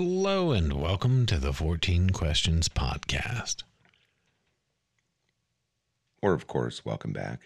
[0.00, 3.64] Hello and welcome to the 14 Questions Podcast.
[6.22, 7.40] Or, of course, welcome back.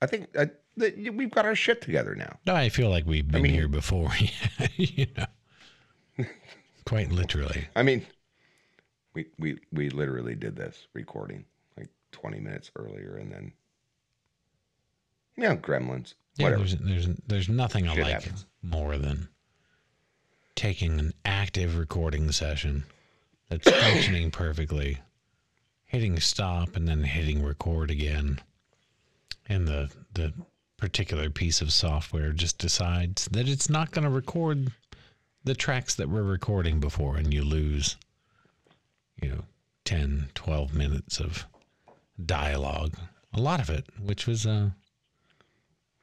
[0.00, 0.46] I think uh,
[0.76, 2.38] that we've got our shit together now.
[2.46, 4.12] No, I feel like we've been mean- here before,
[4.76, 6.26] you know.
[6.86, 7.66] Quite literally.
[7.74, 8.06] I mean,
[9.14, 11.44] we we we literally did this recording
[11.76, 13.52] like 20 minutes earlier, and then
[15.36, 16.14] yeah, you know, Gremlins.
[16.36, 16.62] Yeah, Whatever.
[16.62, 18.46] there's, there's there's nothing I like happens.
[18.62, 19.26] more than
[20.54, 22.84] taking an active recording session
[23.48, 24.98] that's functioning perfectly,
[25.84, 28.40] hitting stop and then hitting record again,
[29.48, 30.32] and the the
[30.76, 34.72] particular piece of software just decides that it's not going to record
[35.44, 37.96] the tracks that we're recording before, and you lose,
[39.20, 39.44] you know,
[39.84, 41.46] 10, 12 minutes of
[42.24, 42.94] dialogue.
[43.34, 44.70] A lot of it, which was uh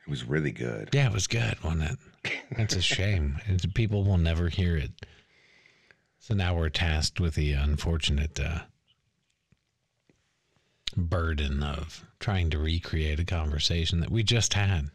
[0.06, 0.89] It was really good.
[0.94, 1.91] yeah, it was good, wasn't
[2.23, 2.31] it?
[2.58, 3.39] That's a shame.
[3.45, 4.92] It's, people will never hear it.
[6.19, 8.59] So now we're tasked with the unfortunate uh,
[10.95, 14.89] burden of trying to recreate a conversation that we just had.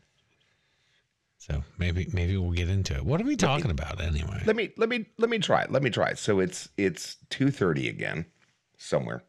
[1.38, 3.04] So maybe maybe we'll get into it.
[3.04, 4.42] What are we talking about anyway?
[4.46, 5.70] Let me let me let me try it.
[5.70, 6.18] Let me try it.
[6.18, 8.26] So it's it's 2:30 again,
[8.78, 9.24] somewhere.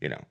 [0.00, 0.24] You know.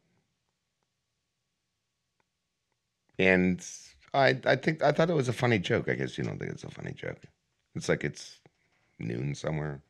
[3.20, 3.66] And
[4.14, 5.90] I I think I thought it was a funny joke.
[5.90, 7.20] I guess you don't think it's a funny joke.
[7.76, 8.40] It's like it's
[9.00, 9.82] noon somewhere.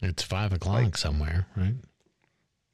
[0.00, 1.76] It's five o'clock somewhere, right?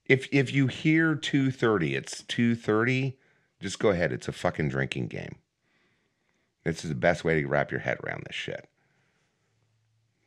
[0.07, 3.15] If if you hear 2:30, it's 2:30,
[3.61, 4.13] just go ahead.
[4.13, 5.37] It's a fucking drinking game.
[6.65, 8.69] This is the best way to wrap your head around this shit.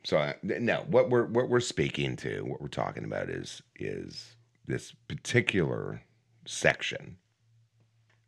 [0.03, 4.35] So uh, no, what we're what we're speaking to, what we're talking about is is
[4.67, 6.03] this particular
[6.45, 7.17] section.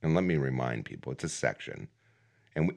[0.03, 1.87] And let me remind people, it's a section.
[2.55, 2.75] And we,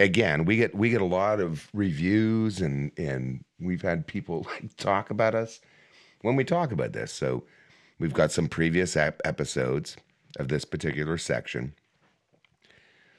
[0.00, 4.76] again, we get we get a lot of reviews and and we've had people like
[4.76, 5.60] talk about us
[6.22, 7.12] when we talk about this.
[7.12, 7.44] So
[7.98, 9.96] we've got some previous ep- episodes
[10.38, 11.74] of this particular section.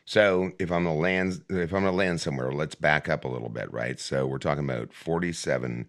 [0.06, 3.50] So if I'm gonna land, if I'm gonna land somewhere, let's back up a little
[3.50, 4.00] bit, right?
[4.00, 5.88] So we're talking about 47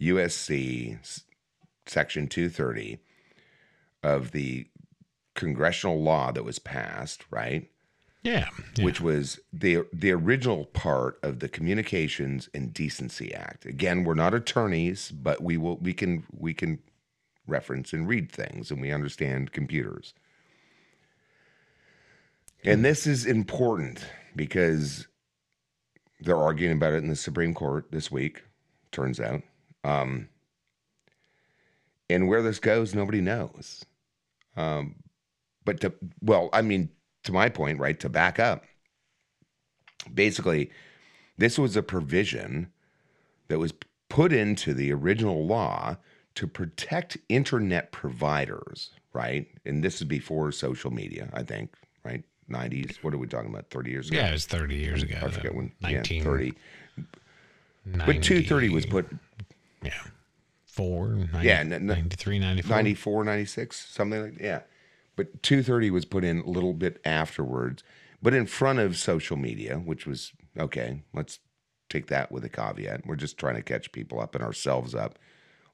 [0.00, 0.98] USC
[1.86, 2.98] section 230
[4.02, 4.66] of the
[5.38, 7.70] congressional law that was passed, right?
[8.24, 8.48] Yeah.
[8.76, 8.84] yeah.
[8.84, 13.64] which was the the original part of the Communications and Decency Act.
[13.64, 16.80] Again, we're not attorneys, but we will we can we can
[17.46, 20.12] reference and read things and we understand computers.
[22.64, 24.04] And this is important
[24.34, 25.06] because
[26.20, 28.42] they're arguing about it in the Supreme Court this week,
[28.90, 29.42] turns out.
[29.84, 30.28] Um,
[32.10, 33.84] and where this goes, nobody knows.
[34.56, 34.96] Um,
[35.68, 35.92] but to,
[36.22, 36.88] well, I mean,
[37.24, 38.64] to my point, right, to back up,
[40.14, 40.70] basically,
[41.36, 42.72] this was a provision
[43.48, 43.74] that was
[44.08, 45.98] put into the original law
[46.36, 49.46] to protect internet providers, right?
[49.66, 52.24] And this is before social media, I think, right?
[52.50, 52.96] 90s.
[53.02, 53.68] What are we talking about?
[53.68, 54.16] 30 years ago?
[54.16, 55.18] yeah, it was 30 years ago.
[55.22, 55.70] I forget when.
[55.82, 56.52] 19, yeah, 30.
[57.84, 59.06] But 230 was put
[59.82, 59.92] Yeah.
[60.64, 62.74] Four, 90, Yeah, n- n- 93, 94.
[62.76, 64.42] 94, 96, something like that.
[64.42, 64.60] Yeah.
[65.18, 67.82] But 230 was put in a little bit afterwards,
[68.22, 71.02] but in front of social media, which was okay.
[71.12, 71.40] Let's
[71.90, 73.04] take that with a caveat.
[73.04, 75.18] We're just trying to catch people up and ourselves up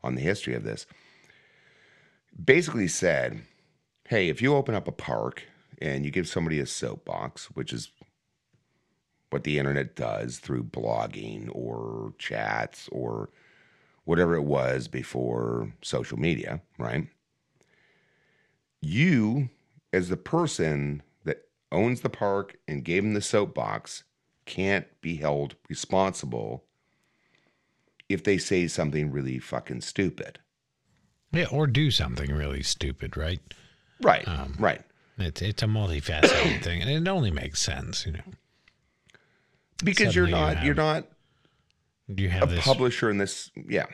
[0.03, 0.87] on the history of this.
[2.43, 3.43] Basically said,
[4.09, 5.43] hey, if you open up a park
[5.77, 7.91] and you give somebody a soapbox, which is
[9.29, 13.29] what the internet does through blogging or chats or
[14.05, 17.09] whatever it was before social media, right?
[18.85, 19.49] You,
[19.93, 24.05] as the person that owns the park and gave him the soapbox,
[24.45, 26.65] can't be held responsible
[28.09, 30.39] if they say something really fucking stupid.
[31.33, 33.41] Yeah, or do something really stupid, right?
[34.03, 34.29] Right.
[34.29, 34.83] Um, right.
[35.17, 38.21] It's it's a multifaceted thing, and it only makes sense, you know.
[39.83, 41.07] Because you're suddenly you not you're not
[42.09, 43.87] You a have this publisher in this yeah.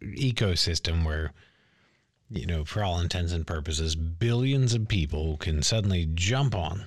[0.00, 1.32] ecosystem where,
[2.30, 6.86] you know, for all intents and purposes, billions of people can suddenly jump on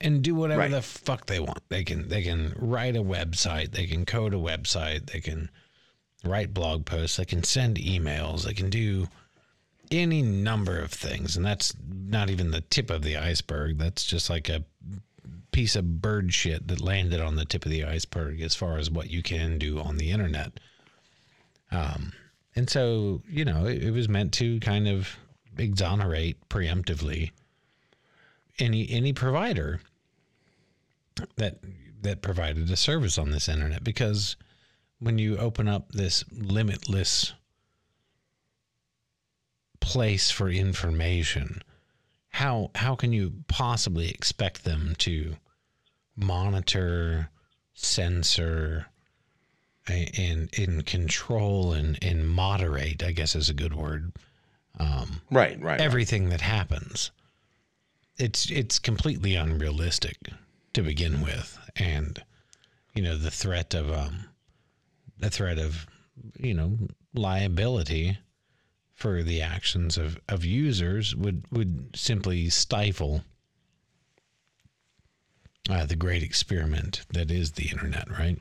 [0.00, 0.70] and do whatever Right.
[0.70, 1.62] the fuck they want.
[1.68, 5.50] They can they can write a website, they can code a website, they can
[6.24, 9.08] write blog posts, they can send emails, they can do
[9.90, 13.78] any number of things, and that's not even the tip of the iceberg.
[13.78, 14.64] That's just like a
[15.50, 18.90] piece of bird shit that landed on the tip of the iceberg as far as
[18.90, 20.60] what you can do on the internet.
[21.70, 22.12] Um,
[22.58, 25.16] and so, you know, it, it was meant to kind of
[25.56, 27.30] exonerate preemptively
[28.58, 29.80] any any provider
[31.36, 31.60] that
[32.02, 33.84] that provided a service on this internet.
[33.84, 34.34] Because
[34.98, 37.32] when you open up this limitless
[39.78, 41.62] place for information,
[42.30, 45.36] how how can you possibly expect them to
[46.16, 47.30] monitor,
[47.72, 48.86] censor,
[49.90, 53.02] and in control and and moderate?
[53.02, 54.12] I guess is a good word.
[54.78, 55.80] Um, right, right.
[55.80, 56.32] Everything right.
[56.32, 57.10] that happens,
[58.16, 60.16] it's it's completely unrealistic
[60.74, 62.22] to begin with, and
[62.94, 64.26] you know the threat of um,
[65.18, 65.86] the threat of
[66.38, 66.78] you know
[67.14, 68.18] liability
[68.94, 73.22] for the actions of, of users would would simply stifle
[75.70, 78.38] uh, the great experiment that is the internet, right?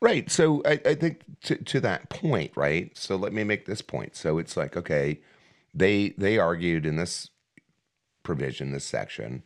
[0.00, 0.30] Right.
[0.30, 2.96] So I, I think to, to that point, right?
[2.96, 4.14] So let me make this point.
[4.14, 5.20] So it's like, okay,
[5.74, 7.30] they they argued in this
[8.22, 9.42] provision, this section,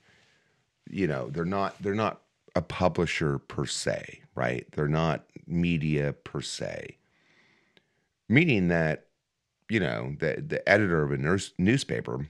[0.90, 2.20] you know, they're not they're not
[2.54, 4.66] a publisher per se, right?
[4.72, 6.98] They're not media per se.
[8.28, 9.06] Meaning that,
[9.68, 12.28] you know, the, the editor of a nurse, newspaper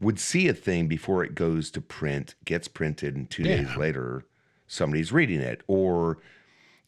[0.00, 3.56] would see a thing before it goes to print, gets printed, and two yeah.
[3.56, 4.24] days later,
[4.68, 5.62] somebody's reading it.
[5.66, 6.18] Or,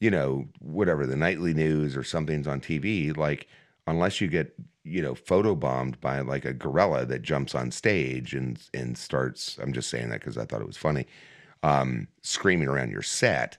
[0.01, 3.49] you know, whatever, the nightly news or something's on TV, like,
[3.87, 4.55] unless you get,
[4.85, 9.73] you know, photobombed by like a gorilla that jumps on stage and and starts, I'm
[9.73, 11.07] just saying that because I thought it was funny,
[11.63, 13.59] um, screaming around your set,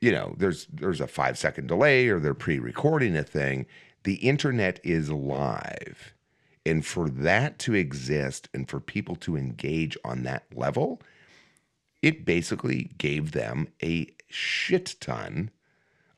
[0.00, 3.66] you know, there's there's a five second delay or they're pre-recording a thing.
[4.04, 6.14] The internet is live.
[6.66, 11.00] And for that to exist and for people to engage on that level,
[12.02, 15.50] it basically gave them a shit ton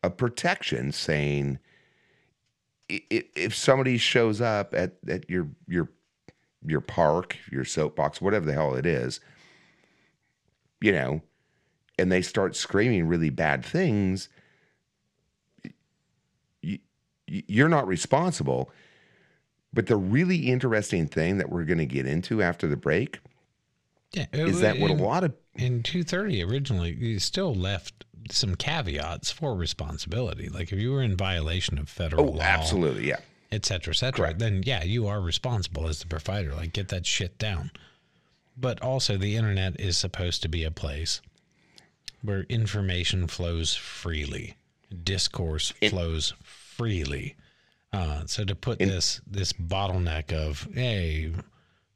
[0.03, 1.59] of protection saying
[2.89, 5.89] if somebody shows up at, at your your
[6.65, 9.21] your park, your soapbox, whatever the hell it is,
[10.81, 11.23] you know,
[11.99, 14.29] and they start screaming really bad things,
[17.27, 18.71] you're not responsible.
[19.73, 23.21] But the really interesting thing that we're going to get into after the break
[24.13, 29.31] yeah, is that what a lot of in 230 originally you still left some caveats
[29.31, 30.49] for responsibility.
[30.49, 33.21] Like if you were in violation of federal oh, law, absolutely, yeah,
[33.51, 34.39] et cetera, et cetera, Correct.
[34.39, 36.55] then yeah, you are responsible as the provider.
[36.55, 37.71] Like get that shit down.
[38.57, 41.23] But also, the internet is supposed to be a place
[42.21, 44.57] where information flows freely,
[45.03, 47.35] discourse it, flows freely.
[47.93, 51.33] Uh, so to put this this bottleneck of hey,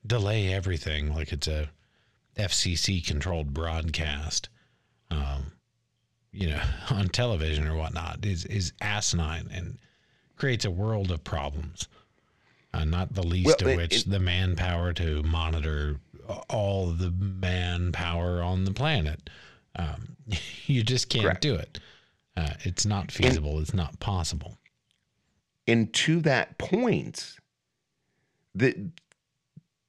[0.06, 1.70] delay everything like it's a
[2.36, 4.48] FCC controlled broadcast,
[5.10, 5.52] um,
[6.32, 9.78] you know, on television or whatnot is is asinine and
[10.36, 11.88] creates a world of problems.
[12.74, 15.98] Uh, not the least well, of which it, the manpower to monitor
[16.50, 19.30] all the manpower on the planet.
[19.76, 20.16] Um,
[20.66, 21.40] you just can't correct.
[21.40, 21.78] do it.
[22.36, 23.52] Uh, it's not feasible.
[23.52, 24.58] And, it's not possible.
[25.66, 27.36] And to that point,
[28.54, 28.76] that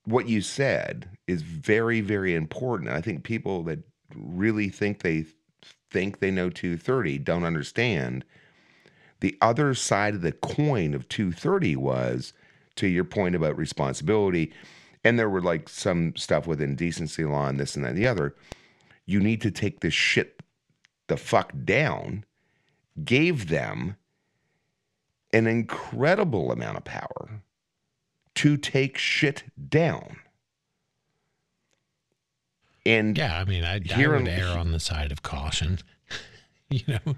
[0.07, 2.89] what you said is very, very important.
[2.89, 3.79] I think people that
[4.15, 5.25] really think they
[5.91, 8.23] think they know 230 don't understand.
[9.19, 12.31] The other side of the coin of 230 was,
[12.77, 14.53] to your point about responsibility,
[15.03, 18.07] and there were like some stuff with indecency law and this and that and the
[18.07, 18.33] other.
[19.05, 20.41] You need to take this shit
[21.07, 22.23] the fuck down,
[23.03, 23.97] gave them
[25.33, 27.41] an incredible amount of power
[28.37, 30.17] to take shit down.
[32.85, 35.79] And yeah, I mean, I, I would err on the side of caution.
[36.69, 37.15] you know,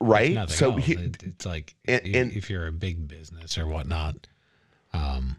[0.00, 0.48] right?
[0.50, 4.26] So he, it, it's like and, and, if you're a big business or whatnot,
[4.92, 5.36] um,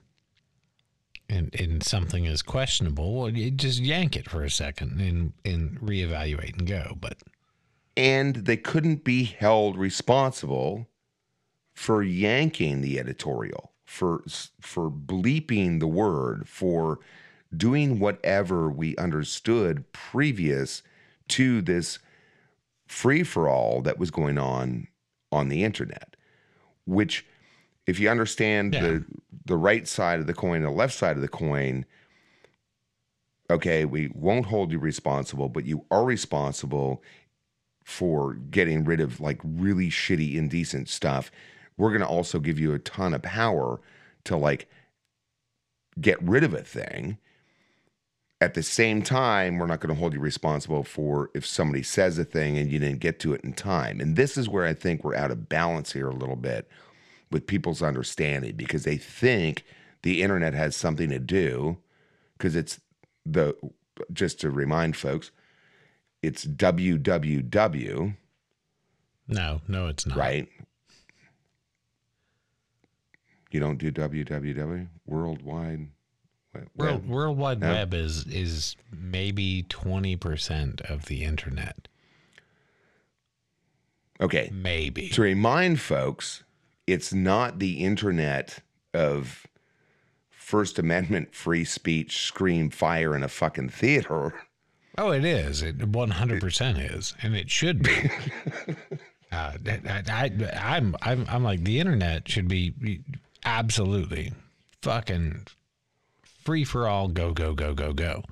[1.27, 5.81] and and something is questionable, well, you just yank it for a second and and
[5.81, 6.95] reevaluate and go.
[6.97, 7.17] But
[7.97, 10.87] and they couldn't be held responsible
[11.73, 14.21] for yanking the editorial, for
[14.61, 16.99] for bleeping the word, for
[17.55, 20.83] doing whatever we understood previous
[21.29, 21.97] to this
[22.85, 24.87] free for all that was going on
[25.31, 26.15] on the internet,
[26.85, 27.25] which
[27.87, 28.81] if you understand yeah.
[28.81, 29.05] the
[29.45, 31.85] the right side of the coin, the left side of the coin,
[33.49, 37.01] okay, we won't hold you responsible, but you are responsible
[37.85, 41.31] for getting rid of like really shitty, indecent stuff.
[41.77, 43.79] We're going to also give you a ton of power
[44.25, 44.67] to like
[45.99, 47.17] get rid of a thing.
[48.39, 52.19] At the same time, we're not going to hold you responsible for if somebody says
[52.19, 53.99] a thing and you didn't get to it in time.
[53.99, 56.69] And this is where I think we're out of balance here a little bit
[57.31, 59.63] with people's understanding because they think
[60.03, 61.77] the internet has something to do
[62.37, 62.79] because it's
[63.25, 63.55] the
[64.13, 65.31] just to remind folks
[66.21, 68.15] it's www
[69.27, 70.17] No, no, it's not.
[70.17, 70.47] right?
[73.51, 75.87] You don't do www worldwide.
[76.53, 77.71] Web- World, World Wide No.
[77.71, 81.87] Web is is maybe twenty percent of the internet.
[84.19, 85.09] Okay, Maybe.
[85.09, 86.43] to remind folks,
[86.87, 88.59] it's not the internet
[88.91, 89.45] of
[90.29, 94.33] First Amendment free speech, scream fire in a fucking theater.
[94.97, 95.61] Oh, it is.
[95.61, 98.09] It one hundred percent is, and it should be.
[99.31, 103.01] uh, I, I, I'm, I'm, I'm like the internet should be
[103.47, 104.33] absolutely
[104.81, 105.47] fucking
[106.43, 107.07] free for all.
[107.07, 108.23] Go, go, go, go, go.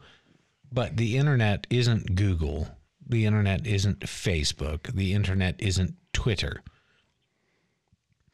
[0.72, 2.68] But the internet isn't Google.
[3.08, 4.94] The internet isn't Facebook.
[4.94, 6.62] The internet isn't Twitter.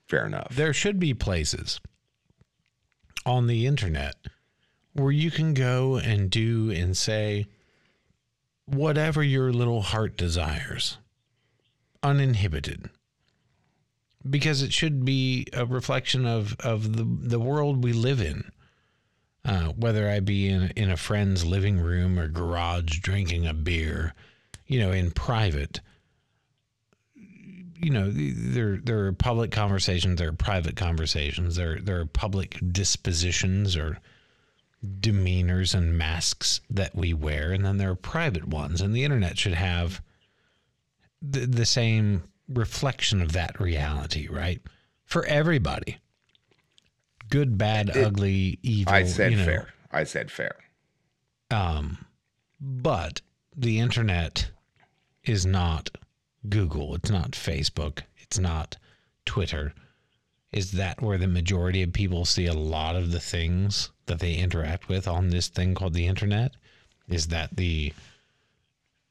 [0.07, 0.55] Fair enough.
[0.55, 1.79] There should be places
[3.25, 4.15] on the internet
[4.93, 7.45] where you can go and do and say
[8.65, 10.97] whatever your little heart desires,
[12.01, 12.89] uninhibited.
[14.29, 18.51] Because it should be a reflection of, of the, the world we live in.
[19.43, 24.13] Uh, whether I be in, in a friend's living room or garage drinking a beer,
[24.67, 25.81] you know, in private
[27.81, 32.59] you know there there are public conversations there are private conversations there there are public
[32.71, 33.97] dispositions or
[34.99, 39.37] demeanors and masks that we wear and then there are private ones and the internet
[39.37, 40.01] should have
[41.21, 42.23] the, the same
[42.57, 44.61] reflection of that reality right
[45.05, 45.97] for everybody
[47.29, 49.73] good bad ugly evil I said you know, fair.
[49.91, 50.55] I said fair.
[51.49, 51.97] um,
[52.59, 53.21] but
[53.55, 54.49] the internet
[55.23, 55.89] is not
[56.47, 56.95] Google.
[56.95, 57.99] It's not Facebook.
[58.17, 58.77] It's not
[59.25, 59.73] Twitter.
[60.51, 64.35] Is that where the majority of people see a lot of the things that they
[64.35, 66.51] interact with on this thing called the internet?
[67.07, 67.93] Is that the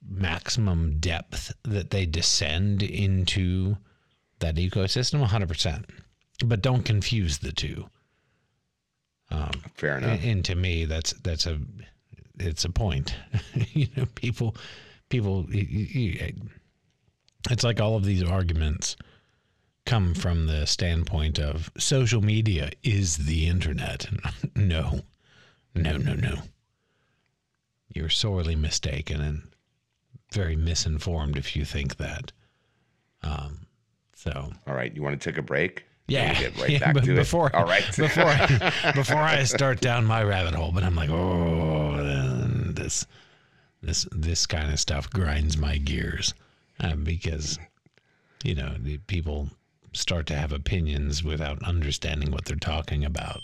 [0.07, 3.76] maximum depth that they descend into
[4.40, 5.26] that ecosystem?
[5.26, 5.85] 100%.
[6.45, 7.88] But don't confuse the two.
[9.30, 10.11] Um, Fair enough.
[10.21, 11.61] And, and to me, that's that's a
[12.38, 13.14] it's a point.
[13.73, 14.57] you know, people
[15.09, 15.42] people.
[15.52, 16.33] y- y- y-
[17.50, 18.97] It's like all of these arguments
[19.87, 24.07] come from the standpoint of social media is the internet.
[24.57, 25.00] no,
[25.75, 26.38] no, no, no.
[27.95, 29.42] You're sorely mistaken and
[30.32, 32.32] very misinformed if you think that.
[33.22, 33.66] Um,
[34.14, 34.94] so All right.
[34.94, 35.84] You want to take a break?
[36.10, 37.54] yeah, get right yeah, back but to before, it.
[37.54, 37.84] All right.
[37.96, 41.96] before I, before I start down my rabbit hole, but I'm like, oh,
[42.75, 43.06] this
[43.82, 46.34] this this kind of stuff grinds my gears
[46.80, 47.58] uh, because
[48.44, 49.49] you know the people
[49.92, 53.42] start to have opinions without understanding what they're talking about,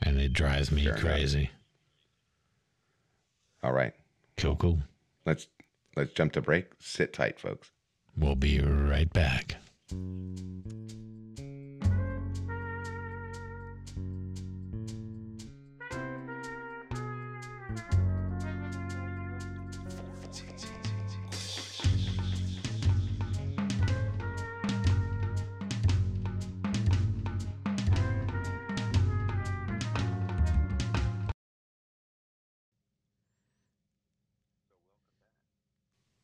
[0.00, 1.00] and it drives me enough.
[1.00, 1.50] crazy.
[3.62, 3.94] All right.
[4.36, 4.78] Cool, cool.
[5.24, 5.46] Let's
[5.96, 6.66] let's jump to break.
[6.78, 7.70] Sit tight, folks.
[8.16, 9.56] We'll be right back.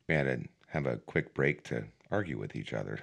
[0.08, 2.98] We had to have a quick break to argue with each other.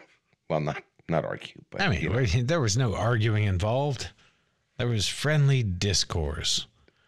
[0.50, 2.24] Well, not not argue, but I mean, you know.
[2.26, 4.10] there was no arguing involved.
[4.78, 6.66] There was friendly discourse.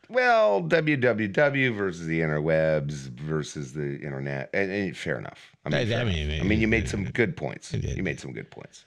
[0.09, 4.49] well, www versus the interwebs versus the internet.
[4.53, 5.51] And, and fair enough.
[5.65, 6.41] I mean, I- I mean, enough.
[6.41, 7.73] I mean, you made some good points.
[7.73, 8.85] You made some good points.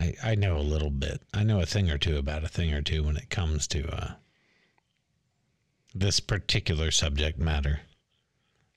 [0.00, 1.22] I, I know a little bit.
[1.32, 3.88] I know a thing or two about a thing or two when it comes to
[3.88, 4.12] uh,
[5.94, 7.80] this particular subject matter.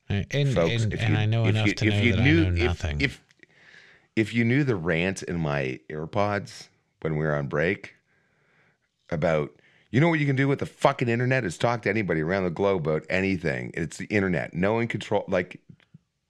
[0.09, 2.11] And Folks, and, if and you- I know if enough you- to if know you
[2.15, 3.01] that knew- I know if- nothing.
[3.01, 3.23] If,
[4.15, 6.67] if you knew the rant in my AirPods
[7.01, 7.95] when we were on break
[9.09, 9.53] about,
[9.91, 12.43] you know what you can do with the fucking internet is talk to anybody around
[12.43, 13.71] the globe about anything.
[13.73, 14.53] It's the internet.
[14.53, 15.23] No one control.
[15.27, 15.61] Like,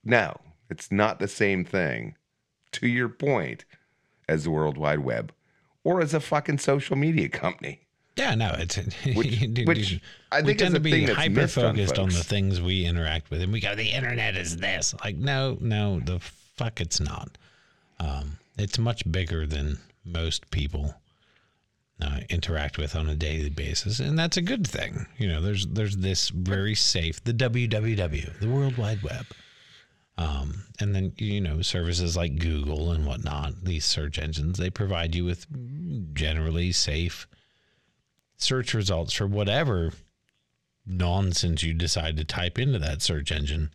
[0.03, 0.37] no,
[0.69, 2.15] it's not the same thing.
[2.73, 3.63] To your point,
[4.27, 5.31] as the World Wide Web,
[5.83, 7.86] or as a fucking social media company.
[8.17, 8.75] Yeah, no, it's
[9.15, 12.23] Which- which I we think is tend to be hyper missed on focused on, the
[12.23, 14.93] things we interact with, and we go, the internet is this.
[15.03, 16.19] Like, no, no, the
[16.55, 17.37] fuck, it's not.
[17.99, 20.95] Um, it's much bigger than most people
[22.01, 25.05] uh, interact with on a daily basis, and that's a good thing.
[25.17, 29.25] You know, there's there's this very safe the www, the World Wide Web,
[30.17, 33.63] um, and then you know services like Google and whatnot.
[33.63, 35.45] These search engines they provide you with
[36.13, 37.27] generally safe
[38.37, 39.91] search results for whatever
[40.85, 43.71] nonsense you decide to type into that search engine.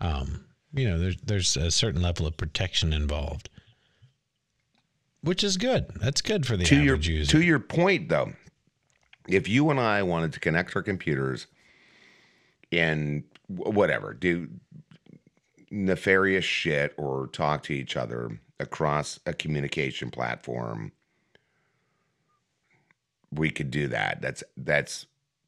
[0.00, 3.48] Um, you know, there's there's a certain level of protection involved,
[5.22, 5.86] which is good.
[6.00, 7.30] That's good for the to your average user.
[7.32, 8.32] to your point though,
[9.26, 11.46] if you and I wanted to connect our computers
[12.70, 14.48] and whatever, do
[15.70, 20.92] nefarious shit or talk to each other across a communication platform,
[23.32, 24.20] we could do that.
[24.20, 25.06] That's that's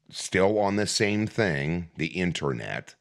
[0.09, 2.95] still on the same thing, the internet.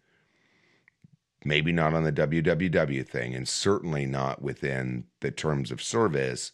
[1.44, 6.52] Maybe not on the www thing, and certainly not within the terms of service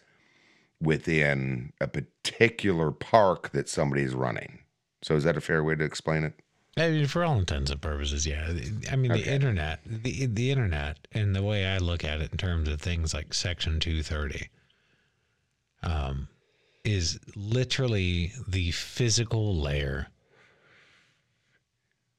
[0.80, 4.61] within a particular park that somebody's running.
[5.02, 6.35] So is that a fair way to explain it?
[6.76, 8.52] I mean, for all intents and purposes, yeah.
[8.90, 12.37] I mean, the internet, the the internet, and the way I look at it in
[12.37, 14.50] terms of things like Section two thirty,
[15.83, 16.28] um,
[16.87, 20.07] is literally the physical layer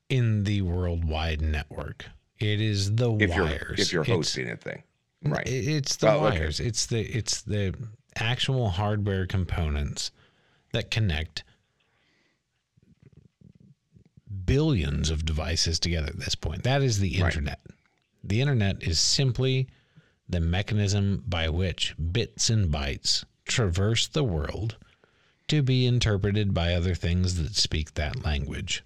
[0.09, 2.05] in the worldwide network.
[2.39, 3.79] It is the If you're wires.
[3.79, 4.83] if you're It's- hosting a thing.
[5.23, 5.47] Right.
[5.47, 6.39] It's the Oh, okay.
[6.39, 6.59] wires.
[6.59, 7.73] It's the it's the
[8.15, 10.11] actual hardware components
[10.73, 11.43] that connect
[14.45, 16.63] billions of devices together at this point.
[16.63, 17.25] That is the Right.
[17.33, 17.61] internet.
[18.23, 19.67] The internet is simply
[20.29, 24.77] the mechanism by which bits and bytes traverse the world
[25.47, 28.83] to be interpreted by other things that speak that language.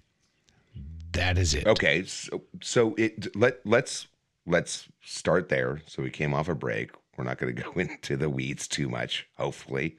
[1.12, 1.66] That is it.
[1.66, 4.06] Okay, so so it let let's
[4.46, 5.82] let's start there.
[5.86, 6.92] So we came off a break.
[7.16, 9.98] We're not going to go into the weeds too much, hopefully.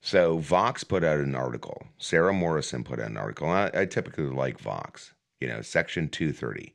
[0.00, 1.86] So Vox put out an article.
[1.98, 3.48] Sara Morrison put out an article.
[3.48, 5.12] I, I typically like Vox.
[5.40, 6.74] You know, Section 230.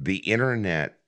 [0.00, 0.98] The internet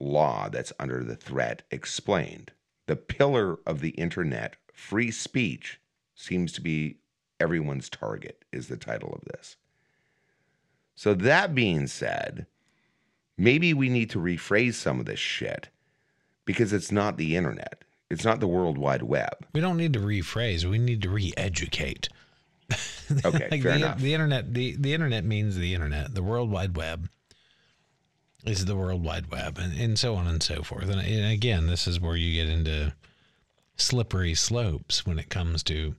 [0.00, 2.52] law that's under the threat explained.
[2.88, 5.78] The pillar of the internet, free speech,
[6.14, 6.96] seems to be
[7.38, 9.56] everyone's target, is the title of this.
[10.94, 12.46] So, that being said,
[13.36, 15.68] maybe we need to rephrase some of this shit
[16.46, 19.46] because it's not the internet, it's not the World Wide Web.
[19.52, 20.64] We don't need to rephrase.
[20.64, 22.08] We need to re-educate.
[23.24, 23.98] Okay, Like fair the, enough.
[24.00, 27.08] the internet the, the internet means the internet the world wide web
[28.44, 30.88] is the world wide web and, and so on and so forth.
[30.88, 32.92] And, and again this is where you get into
[33.76, 35.94] slippery slopes when it comes to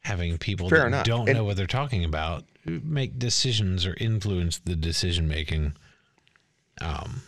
[0.00, 1.04] having people Fair that enough.
[1.06, 5.74] don't And- know what they're talking about make decisions or influence the decision making
[6.80, 7.22] um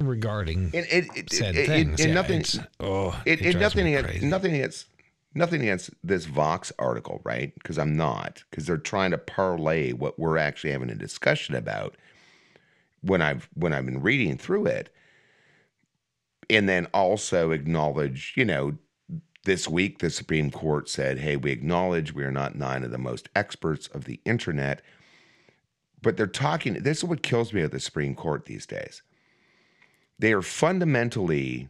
[0.00, 2.04] regarding and it, it, said it- things.
[2.04, 4.86] Yeah, nothing, it's- oh it, it it, drives nothing, nothing against,
[5.34, 7.54] nothing against this Vox article, right?
[7.54, 11.96] Because I'm not, because they're trying to parlay what we're actually having a discussion about.
[13.02, 14.88] When I've when I've been reading through it,
[16.48, 18.78] and then also acknowledge, you know,
[19.44, 22.98] this week the Supreme Court said, "Hey, we acknowledge we are not nine of the
[22.98, 24.80] most experts of the internet."
[26.00, 26.74] But they're talking.
[26.74, 29.02] This is what kills me at the Supreme Court these days.
[30.18, 31.68] They are fundamentally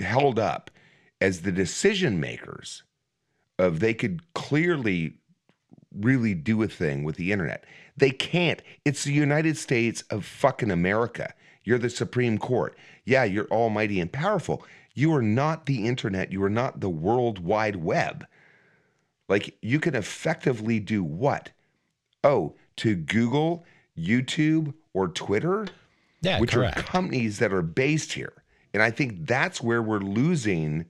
[0.00, 0.70] held up
[1.20, 2.82] as the decision makers
[3.58, 5.14] of they could clearly
[5.92, 7.64] really do a thing with the internet.
[7.96, 8.62] They can't.
[8.84, 11.34] It's the United States of fucking America.
[11.64, 12.76] You're the Supreme Court.
[13.04, 14.64] Yeah, you're almighty and powerful.
[14.94, 16.30] You are not the internet.
[16.30, 18.26] You are not the World Wide Web.
[19.28, 21.50] Like, you can effectively do what?
[22.22, 23.64] Oh, to Google,
[23.96, 25.66] YouTube, or Twitter?
[26.20, 28.32] yeah which correct are companies that are based here.
[28.74, 30.86] And I think that's where we're losing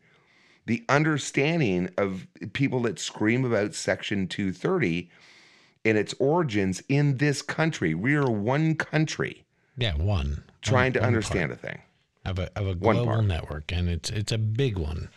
[0.68, 5.10] the understanding of people that scream about Section 230
[5.84, 7.94] and its origins in this country.
[7.94, 9.44] We are one country
[9.76, 11.78] yeah one trying to One- one understand a thing.
[12.24, 15.08] of a of a global network, and it's it's a big one.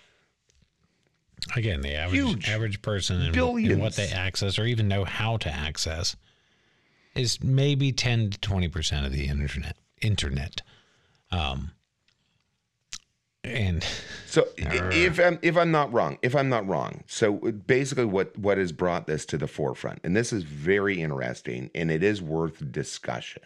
[1.55, 2.49] Again, the average Huge.
[2.49, 6.15] average person and, and what they access or even know how to access
[7.15, 9.75] is maybe ten to twenty percent of the internet.
[10.01, 10.61] Internet,
[11.31, 11.71] um,
[13.51, 13.85] and
[14.31, 18.57] So if I'm if I'm not wrong, if I'm not wrong, so basically what what
[18.57, 22.71] has brought this to the forefront, and this is very interesting, and it is worth
[22.71, 23.43] discussion.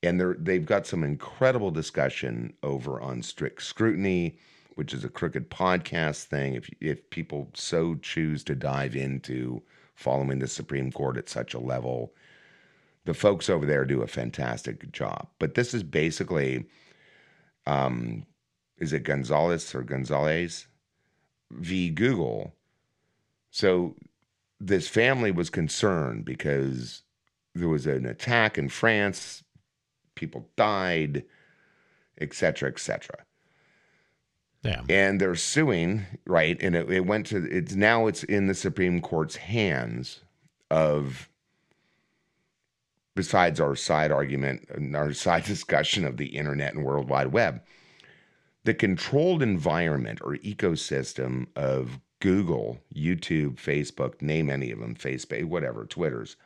[0.00, 4.38] And they're they've got some incredible discussion over on strict scrutiny,
[4.76, 6.54] which is a crooked podcast thing.
[6.54, 9.62] If if people so choose to dive into
[9.96, 12.12] following the Supreme Court at such a level,
[13.04, 15.26] the folks over there do a fantastic job.
[15.40, 16.66] But this is basically
[17.66, 18.26] um,
[18.78, 20.66] is it Gonzalez or Gonzalez
[21.52, 21.90] v.
[21.90, 22.54] Google.
[23.50, 23.94] So
[24.58, 27.02] this family was concerned because
[27.54, 29.44] there was an attack in France,
[30.14, 31.24] people died,
[32.20, 33.24] etc., cetera, et cetera.
[34.62, 36.56] yeah, And they're suing, right?
[36.60, 40.20] And it, it went to it's now it's in the Supreme Court's hands
[40.70, 41.28] of
[43.14, 47.60] besides our side argument and our side discussion of the internet and World Wide Web,
[48.64, 55.84] the controlled environment or ecosystem of Google, YouTube, Facebook, name any of them, Facebook, whatever,
[55.84, 56.36] Twitter's,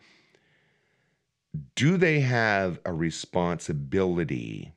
[1.74, 4.72] do they have a responsibility?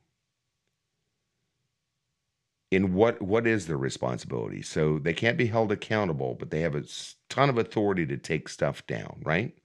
[2.70, 4.62] In what what is their responsibility?
[4.62, 6.84] So they can't be held accountable, but they have a
[7.28, 9.56] ton of authority to take stuff down, right?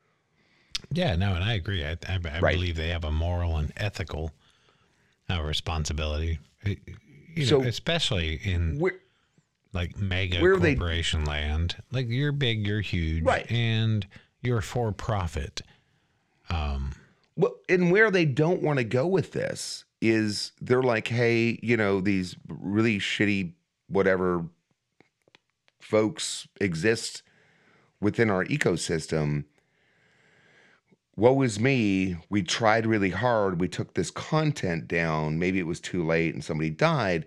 [0.91, 1.85] Yeah, no, and I agree.
[1.85, 2.55] I, I, I Right.
[2.55, 4.31] believe they have a moral and ethical
[5.29, 6.39] uh, responsibility,
[7.35, 8.79] you So- know, especially in
[9.73, 11.75] like mega Where they- corporation land.
[11.91, 13.49] Like you're big, you're huge, Right.
[13.51, 14.07] and
[14.41, 15.61] you're for profit.
[16.49, 16.91] Um,
[17.35, 21.75] well, and where they don't want to go with this is they're like, hey, you
[21.75, 23.53] know, these really shitty
[23.87, 24.45] whatever
[25.79, 27.21] folks exist
[27.99, 29.45] within our ecosystem.
[31.15, 32.17] Woe is me.
[32.29, 33.59] We tried really hard.
[33.61, 35.39] We took this content down.
[35.39, 37.25] Maybe it was too late and somebody died.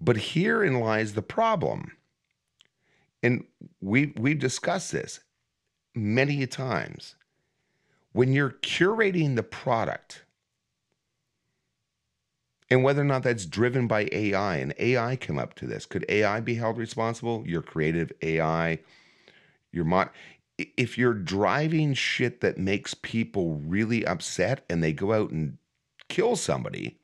[0.00, 1.92] But herein lies the problem.
[3.22, 3.44] And
[3.80, 5.20] we we've discussed this
[5.94, 7.16] many a times
[8.12, 10.24] when you're curating the product
[12.70, 16.06] and whether or not that's driven by AI and AI come up to this, could
[16.08, 17.44] AI be held responsible?
[17.46, 18.78] Your creative AI,
[19.72, 20.10] your mod.
[20.76, 25.58] If you're driving shit that makes people really upset and they go out and
[26.08, 26.98] kill somebody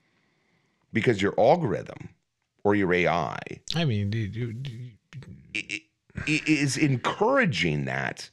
[0.93, 2.11] because your algorithm
[2.65, 3.39] or your AI
[3.75, 4.91] I mean, do- do- do-
[5.55, 5.83] i-
[6.27, 8.29] i- is encouraging that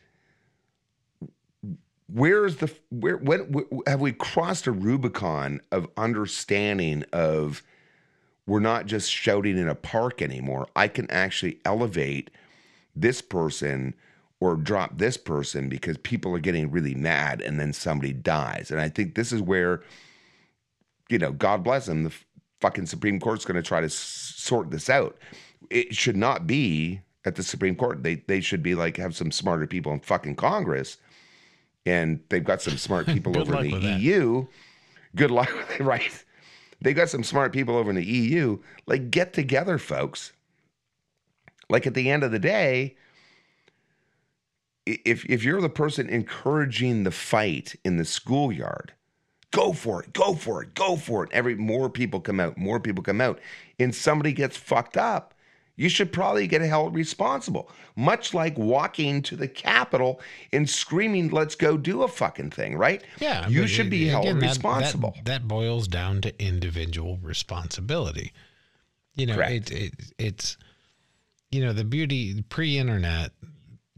[2.08, 7.64] where's the where when wh- have we crossed a rubicon of understanding of
[8.48, 10.68] we're not just shouting in a park anymore.
[10.76, 12.30] I can actually elevate
[12.96, 13.96] this person
[14.42, 18.80] or drop this person because people are getting really mad and then somebody dies and
[18.82, 19.82] i think this is where
[21.10, 22.14] you know god bless them the
[22.62, 25.18] fucking supreme court's going to try to s- sort this out
[25.70, 28.04] it should not be at the Supreme Court.
[28.04, 30.98] They they should be like have some smarter people in fucking Congress,
[31.86, 34.00] and they've got some smart people over in the that.
[34.00, 34.46] EU.
[35.16, 36.24] Good luck with it, right?
[36.82, 38.60] They got some smart people over in the EU.
[38.86, 40.34] Like get together, folks.
[41.70, 42.96] Like at the end of the day,
[44.86, 48.94] if if you're the person encouraging the fight in the schoolyard,
[49.52, 51.32] go for it, go for it, go for it.
[51.34, 53.40] Every more people come out, more people come out,
[53.80, 55.34] and somebody gets fucked up.
[55.78, 57.70] You should probably get held responsible.
[57.98, 60.22] Much like walking to the Capitol
[60.54, 63.04] and screaming, "Let's go do a fucking thing!" Right?
[63.20, 65.16] yeah, you should be held again, that- that- responsible.
[65.26, 68.32] That, boils down to individual responsibility.
[69.16, 70.58] You know, it, it it's
[71.52, 73.32] you know the beauty pre-internet.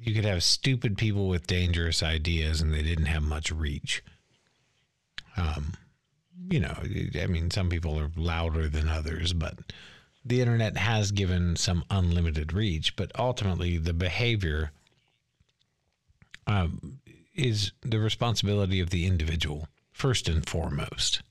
[0.07, 4.01] You could have stupid people with dangerous ideas, and they didn't have much reach.
[5.35, 5.73] Um,
[6.49, 6.77] you know,
[7.21, 9.59] I mean, some people are louder than others, but
[10.23, 12.95] the internet has given some unlimited reach.
[12.95, 14.71] But ultimately, the behavior
[16.47, 16.99] um,
[17.35, 21.21] is the responsibility of the individual first and foremost.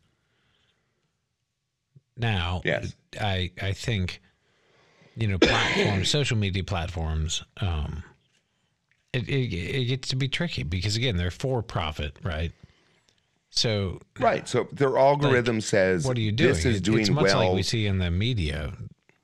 [2.14, 2.94] Now, Yes.
[3.18, 4.20] I I think
[5.16, 8.02] you know platforms, social media platforms, um,
[9.16, 12.52] it, it it gets to be tricky because again they're for profit, right?
[13.50, 14.46] So right.
[14.46, 16.52] So their algorithm says, what are you doing?
[16.52, 17.38] This is It- doing it's much well.
[17.38, 18.72] like we see in the media,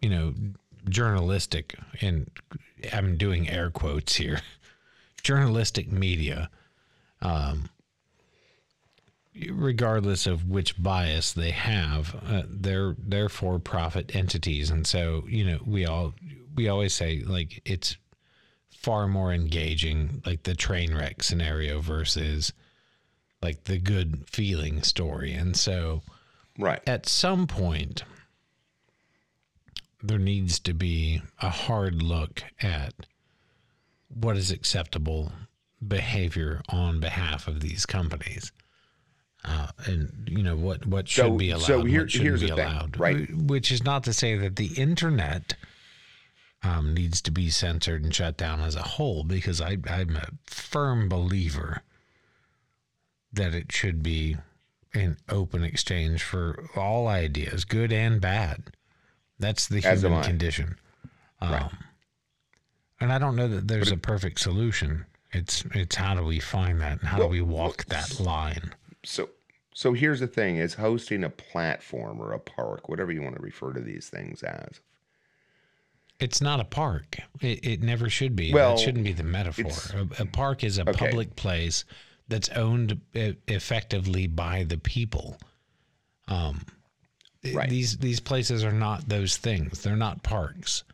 [0.01, 0.35] you know,
[0.89, 2.31] journalistic, and
[2.93, 4.41] I'm doing air quotes here,
[5.23, 6.49] journalistic media,
[7.21, 7.69] um,
[9.51, 15.45] regardless of which bias they have, uh, they're they're for profit entities, and so you
[15.45, 16.15] know we all
[16.55, 17.97] we always say like it's
[18.83, 22.53] far more engaging, like the train wreck scenario versus
[23.41, 26.03] like the good feeling story, and so
[26.59, 26.81] right.
[26.87, 28.05] at some point
[30.03, 32.93] there needs to be a hard look at
[34.09, 35.33] what is acceptable
[35.87, 38.53] behavior on behalf of these companies
[39.45, 42.57] uh, and you know what what should So- be allowed so here- here's be the
[42.57, 43.35] thing, right?
[43.35, 45.55] Which is not to say that the internet
[46.63, 50.29] um, needs to be censored and shut down as a whole because I, i'm a
[50.47, 51.83] firm believer
[53.33, 54.37] that it should be
[54.95, 58.65] an open exchange for all ideas, good and bad.
[59.39, 60.77] That's the As human condition.
[61.41, 61.71] Um, Right.
[63.01, 65.07] And I don't know that there's a perfect solution.
[65.33, 68.75] It's it's how do we find that and how Well, do we walk that line?
[69.05, 69.31] So
[69.75, 73.43] so here's the thing: is hosting a platform or a park, whatever you want to
[73.43, 74.81] refer to these things as.
[76.23, 77.19] It's not a park.
[77.41, 78.53] It, it never should be.
[78.53, 79.73] Well, that shouldn't be the metaphor.
[80.19, 81.07] A, a park is a Okay.
[81.07, 81.85] public place
[82.29, 85.37] that's owned effectively by the people.
[86.29, 86.65] Um,
[87.53, 87.69] Right.
[87.69, 89.83] These these places are not those things.
[89.83, 90.85] They're not parks.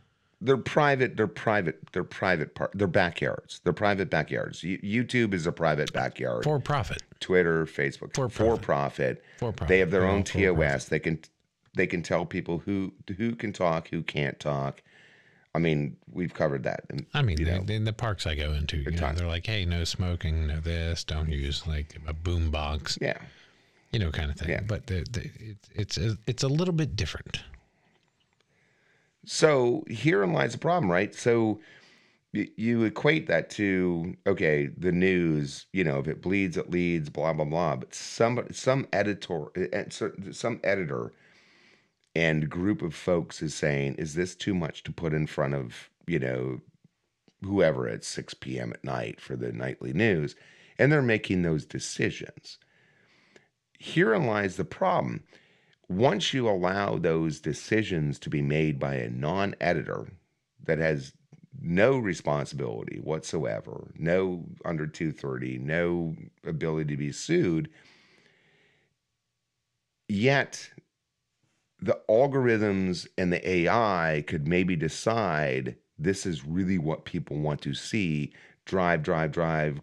[0.40, 1.14] they're private.
[1.14, 1.78] They're private.
[1.92, 2.70] They're private part.
[2.74, 3.60] They're backyards.
[3.64, 4.62] They're private backyards.
[4.62, 6.44] YouTube is a private backyard.
[6.44, 7.02] For profit.
[7.20, 8.62] Twitter, Facebook, For for profit.
[8.62, 9.24] profit.
[9.36, 9.68] For profit.
[9.68, 10.56] They have their They're own profit.
[10.56, 10.84] TOS.
[10.86, 11.18] They can
[11.74, 14.82] they can tell people who who can talk, who can't talk.
[15.54, 16.84] I mean, we've covered that.
[16.90, 19.46] And, I mean, you know, in the parks I go into, you know, they're like,
[19.46, 23.18] "Hey, no smoking, no this, don't use like a boom box, yeah.
[23.90, 24.60] you know, kind of thing." Yeah.
[24.60, 27.40] But the, the, it's it's a, it's a little bit different.
[29.24, 31.14] So herein lies the problem, right?
[31.14, 31.60] So
[32.32, 35.66] y- you equate that to okay, the news.
[35.72, 37.08] You know, if it bleeds, it leads.
[37.10, 37.76] Blah blah blah.
[37.76, 41.12] But some some editor, eh, some editor,
[42.18, 45.88] and group of folks is saying, is this too much to put in front of
[46.04, 46.60] you know
[47.44, 48.72] whoever at 6 p.m.
[48.72, 50.34] at night for the nightly news,
[50.80, 52.58] and they're making those decisions.
[53.78, 55.22] Herein lies the problem
[55.88, 60.08] once you allow those decisions to be made by a non editor
[60.64, 61.12] that has
[61.60, 67.70] no responsibility whatsoever, no under 230, no ability to be sued,
[70.08, 70.70] yet
[71.80, 77.74] the algorithms and the AI could maybe decide this is really what people want to
[77.74, 78.32] see
[78.64, 79.80] drive, drive, drive,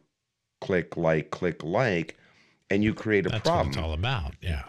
[0.62, 2.18] click, like, click, like,
[2.70, 3.68] and you create a That's problem.
[3.68, 4.34] what it's all about.
[4.42, 4.64] Yeah.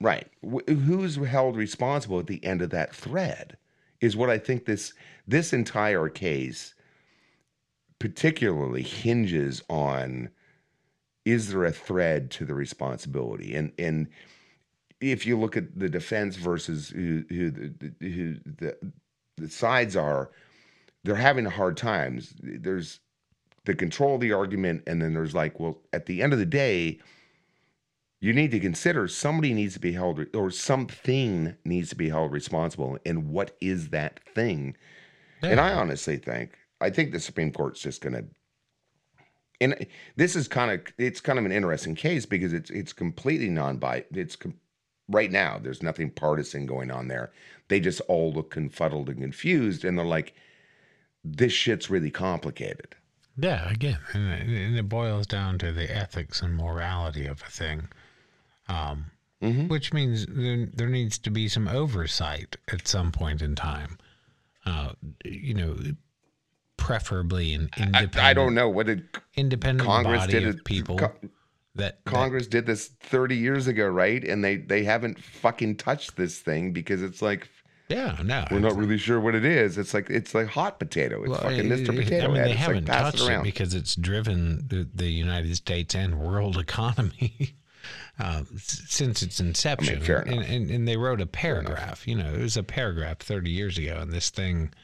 [0.00, 0.28] Right.
[0.42, 3.56] Wh- Who's held responsible at the end of that thread
[4.00, 4.92] is what I think this
[5.26, 6.74] this entire case
[7.98, 10.30] particularly hinges on
[11.24, 14.08] is there a thread to the responsibility and and
[15.00, 17.52] if you look at the defense versus who who
[18.00, 18.76] who the
[19.36, 20.30] the sides are
[21.04, 22.34] they're having hard times.
[22.42, 23.00] There's
[23.64, 26.46] the control of the argument and then there's like well at the end of the
[26.46, 26.98] day
[28.20, 32.32] you need to consider somebody needs to be held or something needs to be held
[32.32, 34.74] responsible and what is that thing?
[35.42, 38.24] And i honestly think i think the supreme court's just going to
[39.60, 43.50] and this is kind of it's kind of an interesting case because it's it's completely
[43.50, 44.58] non-bi it's com-
[45.08, 47.30] right now there's nothing partisan going on there
[47.68, 50.34] they just all look confuddled and confused and they're like
[51.24, 52.94] this shit's really complicated
[53.36, 57.88] Yeah, again, and it, boils down to the ethics and morality of a thing,
[58.68, 59.06] um,
[59.42, 59.68] Mhm.
[59.68, 63.96] which means there, there needs to be some oversight at some point in time.
[64.66, 64.92] Uh,
[65.24, 65.76] you know,
[66.76, 70.96] preferably an I, independent, I don't know what did independent congress body did it people
[70.98, 71.14] Co-
[71.78, 74.22] that, that Congress did this 30 years ago, right?
[74.22, 77.48] And they they haven't fucking touched this thing because it's like
[77.88, 79.78] yeah, no, we're not really sure what it is.
[79.78, 81.22] It's like it's like hot potato.
[81.22, 81.86] It's well, fucking Mr.
[81.86, 82.46] Potato I mean, Head.
[82.46, 85.94] they It's like haven't pass touched it it because it's driven the, the United States
[85.94, 87.56] and world economy
[88.18, 90.02] uh, since its inception.
[90.02, 92.06] fair and, and, and they wrote a paragraph.
[92.06, 94.74] You know, it was a paragraph 30 years ago, and this thing,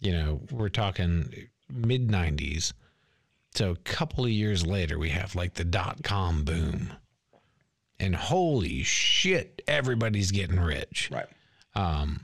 [0.00, 2.72] you know, we're talking mid 90s.
[3.56, 6.92] So a couple of years later, we have like the dot com boom.
[7.98, 11.26] And holy shit, everybody's getting rich right.
[11.74, 12.20] Um,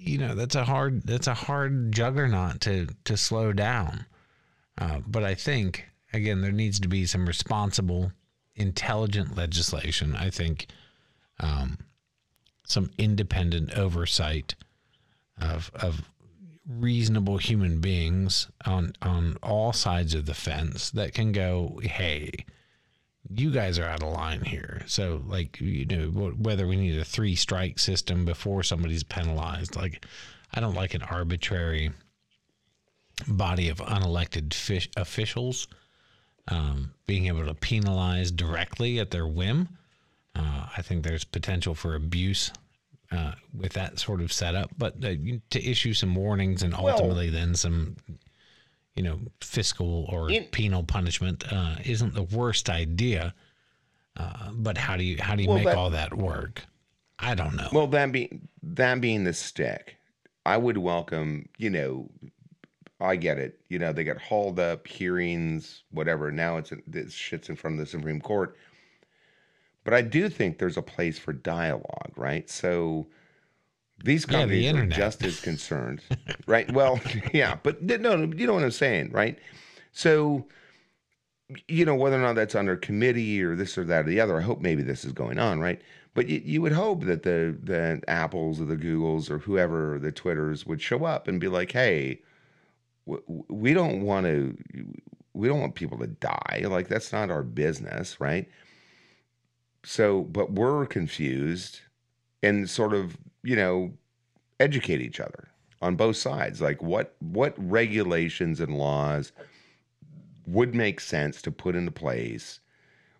[0.00, 4.06] you know that's a hard that's a hard juggernaut to to slow down
[4.78, 8.10] uh, but i think again there needs to be some responsible
[8.56, 10.68] intelligent legislation i think
[11.40, 11.78] um,
[12.64, 14.54] some independent oversight
[15.40, 16.02] of of
[16.68, 22.44] reasonable human beings on on all sides of the fence that can go hey
[23.28, 24.82] you guys are out of line here.
[24.86, 29.76] So, like, you know, wh- whether we need a three strike system before somebody's penalized,
[29.76, 30.04] like,
[30.52, 31.92] I don't like an arbitrary
[33.28, 35.68] body of unelected fish officials
[36.48, 39.68] um, being able to penalize directly at their whim.
[40.34, 42.50] Uh, I think there's potential for abuse
[43.10, 45.14] uh, with that sort of setup, but uh,
[45.50, 47.96] to issue some warnings and ultimately then some,
[48.94, 53.34] you know, fiscal or In- penal punishment uh, isn't the worst idea.
[54.16, 56.62] Uh, but how do you how do you Well, make that- all that work?
[57.18, 57.68] I don't know.
[57.72, 59.96] Well, that being that being the stick,
[60.46, 61.48] I would welcome.
[61.58, 62.10] You know,
[63.00, 63.60] I get it.
[63.68, 66.30] You know, they got hauled up, hearings, whatever.
[66.30, 68.56] Now it's this shit's in front of the Supreme Court.
[69.90, 72.48] But I do think there's a place for dialogue, right?
[72.48, 73.08] So
[74.04, 76.02] these Yeah, the companies are just as concerned,
[76.46, 76.70] right?
[76.70, 77.00] Well,
[77.32, 79.36] yeah, but no, no, you know what I'm saying, right?
[79.90, 80.46] So,
[81.66, 84.38] you know, whether or not that's under committee or this or that or the other,
[84.38, 85.82] I hope maybe this is going on, right?
[86.14, 90.12] But you, you would hope that the the Apples or the Googles or whoever the
[90.12, 92.22] Twitters would show up and be like, hey,
[93.06, 94.56] w- we don't want to
[95.34, 96.64] we don't want people to die.
[96.68, 98.48] Like that's not our business, right?
[99.84, 101.80] So, but we're confused
[102.42, 103.92] and sort of, you know,
[104.58, 105.48] educate each other
[105.82, 106.60] on both sides.
[106.60, 109.32] Like what what regulations and laws
[110.46, 112.60] would make sense to put into place?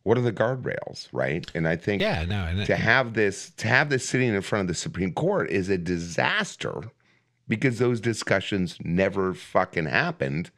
[0.02, 1.50] What are the guardrails, right?
[1.54, 4.62] And I think Yeah, no, and to have this to have this sitting in front
[4.62, 6.90] of the Supreme Court is a disaster
[7.48, 10.50] because those discussions never fucking happened.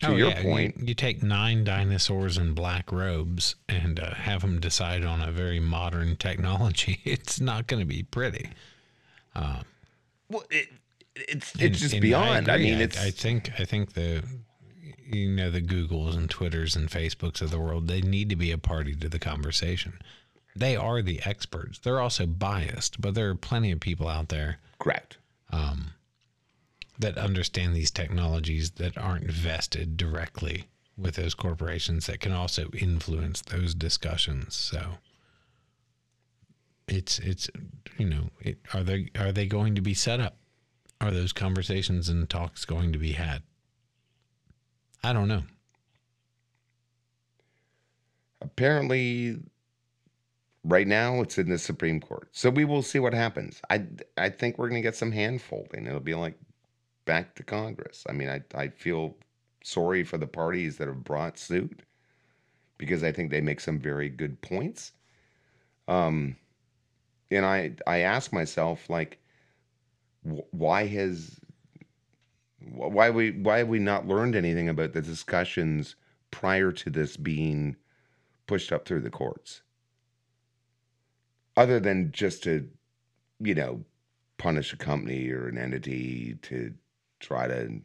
[0.00, 4.40] To Oh, your yeah, point, you, take nine dinosaurs in black robes and uh, have
[4.40, 7.00] them decide on a very modern technology.
[7.04, 8.50] It's not going to be pretty.
[9.34, 10.68] well, it,
[11.14, 12.48] it's And- it's just and beyond.
[12.48, 12.70] I, agree.
[12.72, 14.24] mean, it's I think I think the
[15.04, 18.50] you know the Googles and Twitters and Facebooks of the world they need to be
[18.50, 19.98] a party to the conversation.
[20.56, 21.78] They are the experts.
[21.78, 25.18] They're also biased, but there are plenty of people out there correct.
[27.02, 30.64] That understand these technologies that aren't vested directly
[30.96, 34.54] with those corporations that can also influence those discussions.
[34.54, 34.94] So
[36.88, 37.48] it's it's
[37.98, 40.36] you know it, are they are they going to be set up?
[41.00, 43.42] Are those conversations and talks going to be had?
[45.02, 45.42] I don't know.
[48.40, 49.38] Apparently,
[50.64, 53.60] right now it's in the Supreme Court, so we will see what happens.
[53.70, 53.86] I
[54.16, 55.86] I think we're going to get some hand folding.
[55.86, 56.38] It'll be like
[57.04, 58.04] back to Congress.
[58.08, 59.16] I mean, I I feel
[59.64, 61.82] sorry for the parties that have brought suit
[62.78, 64.92] because I think they make some very good points.
[65.88, 66.36] Um,
[67.30, 69.20] and I I ask myself like,
[70.24, 71.38] wh- why has
[72.72, 75.96] why we why have we not learned anything about the discussions
[76.30, 77.76] prior to this being
[78.46, 79.62] pushed up through the courts
[81.56, 82.68] other than just to
[83.40, 83.84] you know
[84.38, 86.74] punish a company or an entity to
[87.22, 87.80] try to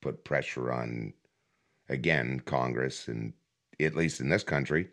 [0.00, 1.12] put pressure on
[1.88, 3.32] again congress and
[3.80, 4.88] at least in this country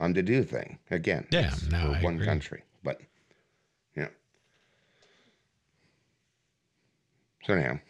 [0.00, 2.26] um to do thing again Yeah, no, one agree.
[2.26, 3.00] country but
[3.96, 4.08] yeah
[7.46, 7.80] so now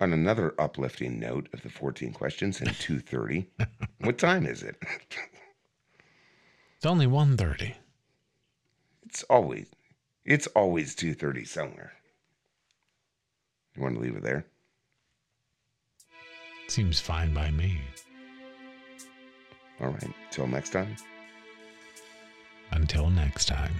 [0.00, 3.46] on another uplifting note of the 14 questions and 2.30
[4.00, 4.76] what time is it
[6.76, 7.74] It's only 1.30.
[9.06, 9.66] it's always
[10.26, 11.92] it's always 2.30 somewhere
[13.74, 14.44] you want to leave it there
[16.68, 17.80] Seems fine by me.
[19.80, 20.96] all right till next time
[22.72, 23.72] Until next time.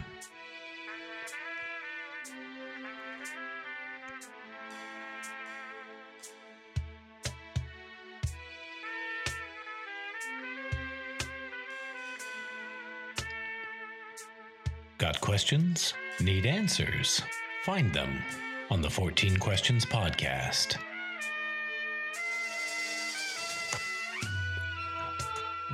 [14.98, 15.92] Got questions?
[16.22, 17.20] Need answers?
[17.64, 18.22] Find them
[18.70, 20.78] on the 14 Questions Podcast.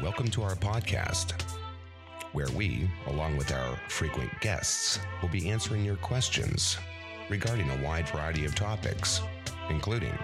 [0.02, 1.40] Welcome to our podcast,
[2.32, 6.76] where we, along with our frequent guests, will be answering your questions
[7.30, 9.20] regarding a wide variety of topics,
[9.70, 10.18] including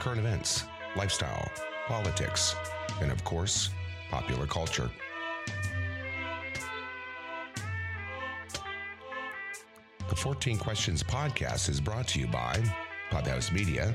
[0.00, 0.64] current events,
[0.96, 1.48] lifestyle,
[1.86, 2.56] politics,
[3.00, 3.70] and of course,
[4.10, 4.90] popular culture.
[10.14, 12.62] The 14 Questions podcast is brought to you by
[13.10, 13.92] Podhouse Media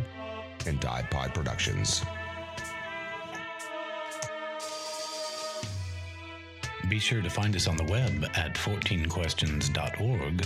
[0.68, 2.04] and Dive Pod Productions.
[6.90, 10.46] Be sure to find us on the web at 14questions.org,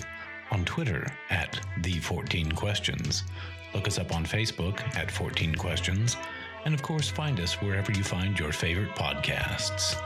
[0.51, 3.23] on Twitter at the 14 Questions.
[3.73, 6.17] Look us up on Facebook at 14 Questions,
[6.65, 9.99] and of course, find us wherever you find your favorite podcasts.